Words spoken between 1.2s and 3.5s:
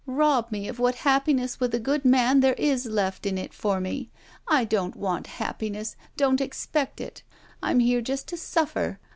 ness with a good man there is left in